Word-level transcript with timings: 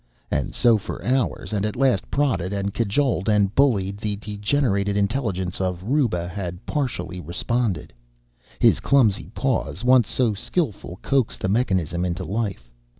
And 0.31 0.55
so 0.55 0.79
for 0.79 1.05
hours. 1.05 1.53
And 1.53 1.63
at 1.63 1.75
last, 1.75 2.09
prodded 2.09 2.53
and 2.53 2.73
cajoled 2.73 3.29
and 3.29 3.53
bullied, 3.53 3.99
the 3.99 4.15
degenerated 4.15 4.97
intelligence 4.97 5.61
of 5.61 5.83
Ruba 5.83 6.27
had 6.27 6.65
partially 6.65 7.19
responded. 7.19 7.93
His 8.57 8.79
clumsy 8.79 9.29
paws, 9.35 9.83
once 9.83 10.09
so 10.09 10.33
skilful, 10.33 10.97
coaxed 11.03 11.41
the 11.41 11.49
mechanism 11.49 12.03
into 12.03 12.23
life. 12.23 12.67